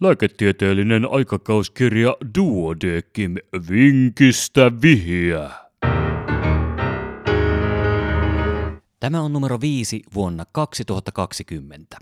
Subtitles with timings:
[0.00, 3.34] Lääketieteellinen aikakauskirja Duodekim
[3.70, 5.50] vinkistä vihiä.
[9.00, 11.98] Tämä on numero 5 vuonna 2020.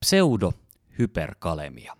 [0.00, 1.96] Pseudohyperkalemia.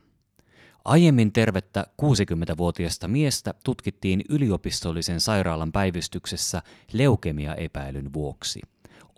[0.84, 6.62] Aiemmin tervettä 60-vuotiasta miestä tutkittiin yliopistollisen sairaalan päivystyksessä
[6.92, 8.60] leukemia-epäilyn vuoksi.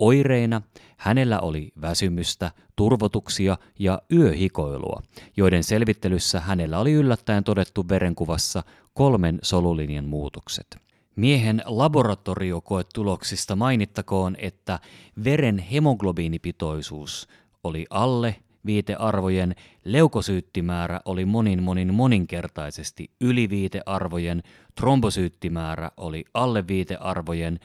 [0.01, 0.61] Oireina
[0.97, 5.01] hänellä oli väsymystä, turvotuksia ja yöhikoilua,
[5.37, 10.77] joiden selvittelyssä hänellä oli yllättäen todettu verenkuvassa kolmen solulinjan muutokset.
[11.15, 14.79] Miehen laboratoriokoetuloksista mainittakoon, että
[15.23, 17.27] veren hemoglobiinipitoisuus
[17.63, 24.43] oli alle viitearvojen, leukosyyttimäärä oli monin monin moninkertaisesti yli viitearvojen,
[24.75, 27.59] trombosyyttimäärä oli alle viitearvojen,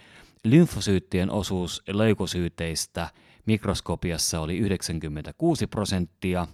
[0.51, 3.09] lymfosyyttien osuus leukosyyteistä
[3.47, 6.47] mikroskopiassa oli 96 prosenttia,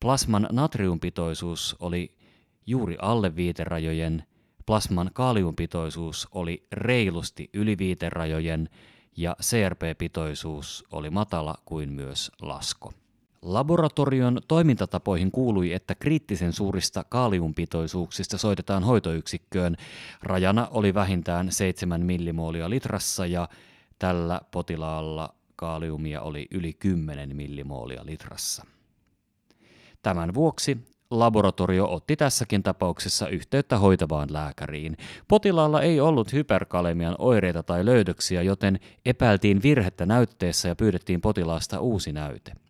[0.00, 2.18] plasman natriumpitoisuus oli
[2.66, 4.24] juuri alle viiterajojen,
[4.66, 8.68] plasman kaliumpitoisuus oli reilusti yli viiterajojen
[9.16, 12.92] ja CRP-pitoisuus oli matala kuin myös lasko.
[13.44, 19.76] Laboratorion toimintatapoihin kuului, että kriittisen suurista kaaliumpitoisuuksista soitetaan hoitoyksikköön.
[20.22, 23.48] Rajana oli vähintään 7 millimoolia litrassa ja
[23.98, 28.66] tällä potilaalla kaaliumia oli yli 10 millimoolia litrassa.
[30.02, 30.78] Tämän vuoksi
[31.10, 34.96] laboratorio otti tässäkin tapauksessa yhteyttä hoitavaan lääkäriin.
[35.28, 42.12] Potilaalla ei ollut hyperkalemian oireita tai löydöksiä, joten epäiltiin virhettä näytteessä ja pyydettiin potilaasta uusi
[42.12, 42.63] näyte.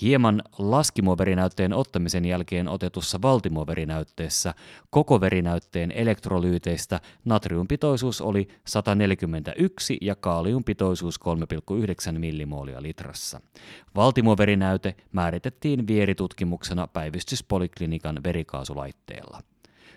[0.00, 4.54] Hieman laskimoverinäytteen ottamisen jälkeen otetussa valtimoverinäytteessä
[4.90, 11.20] koko verinäytteen elektrolyyteistä natriumpitoisuus oli 141 ja kaaliumpitoisuus
[12.12, 13.40] 3,9 millimoolia litrassa.
[13.96, 19.53] Valtimoverinäyte määritettiin vieritutkimuksena päivystyspoliklinikan verikaasulaitteella.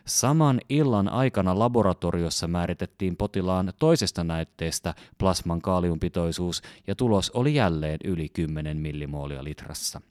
[0.07, 8.29] Saman illan aikana laboratoriossa määritettiin potilaan toisesta näytteestä plasman kaaliumpitoisuus ja tulos oli jälleen yli
[8.29, 10.01] 10 millimoolia litrassa.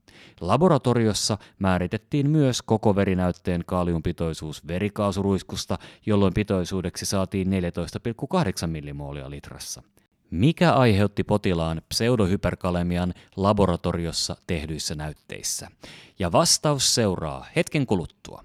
[0.41, 7.49] Laboratoriossa määritettiin myös koko verinäytteen kaaliumpitoisuus verikaasuruiskusta, jolloin pitoisuudeksi saatiin
[8.63, 9.83] 14,8 millimoolia litrassa.
[10.31, 15.69] Mikä aiheutti potilaan pseudohyperkalemian laboratoriossa tehdyissä näytteissä?
[16.19, 18.45] Ja vastaus seuraa hetken kuluttua.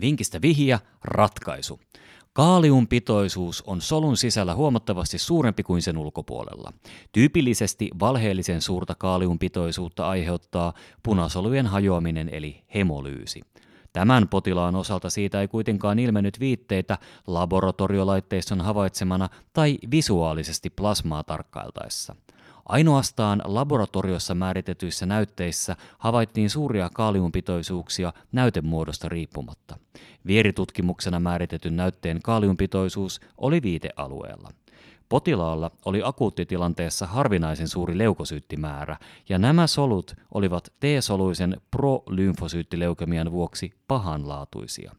[0.00, 1.80] Vinkistä vihja, ratkaisu.
[2.32, 6.72] Kaaliumpitoisuus on solun sisällä huomattavasti suurempi kuin sen ulkopuolella.
[7.12, 10.72] Tyypillisesti valheellisen suurta kaaliumpitoisuutta aiheuttaa
[11.02, 13.40] punasolujen hajoaminen eli hemolyysi.
[13.92, 22.16] Tämän potilaan osalta siitä ei kuitenkaan ilmennyt viitteitä laboratoriolaitteiston havaitsemana tai visuaalisesti plasmaa tarkkailtaessa.
[22.70, 29.78] Ainoastaan laboratoriossa määritetyissä näytteissä havaittiin suuria kaaliumpitoisuuksia näytemuodosta riippumatta.
[30.26, 34.50] Vieritutkimuksena määritetyn näytteen kaaliumpitoisuus oli viitealueella.
[35.08, 38.96] Potilaalla oli akuuttitilanteessa harvinaisen suuri leukosyyttimäärä,
[39.28, 44.92] ja nämä solut olivat T-soluisen prolymfosyyttileukemian vuoksi pahanlaatuisia.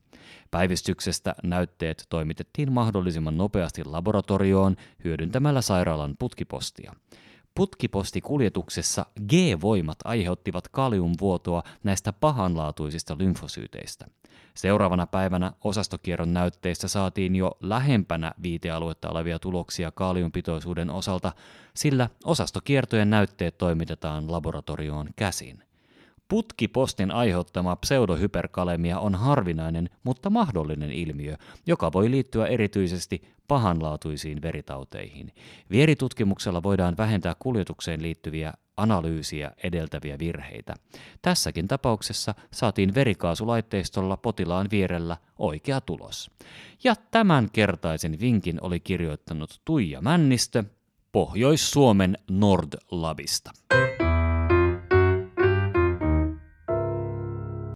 [0.52, 6.94] Päivystyksestä näytteet toimitettiin mahdollisimman nopeasti laboratorioon hyödyntämällä sairaalan putkipostia.
[7.56, 14.06] Putkipostikuljetuksessa G-voimat aiheuttivat kaliumvuotoa näistä pahanlaatuisista lymfosyyteistä.
[14.54, 21.34] Seuraavana päivänä osastokierron näytteistä saatiin jo lähempänä viitealuetta olevia tuloksia kaaliumpitoisuuden osalta,
[21.74, 25.64] sillä osastokiertojen näytteet toimitetaan laboratorioon käsin.
[26.32, 35.34] Putkipostin aiheuttama pseudohyperkalemia on harvinainen, mutta mahdollinen ilmiö, joka voi liittyä erityisesti pahanlaatuisiin veritauteihin.
[35.72, 40.76] Vieritutkimuksella voidaan vähentää kuljetukseen liittyviä analyysiä edeltäviä virheitä.
[41.22, 46.32] Tässäkin tapauksessa saatiin verikaasulaitteistolla potilaan vierellä oikea tulos.
[46.84, 50.64] Ja tämän kertaisen vinkin oli kirjoittanut Tuija Männistö
[51.12, 53.52] Pohjois-Suomen Nordlabista.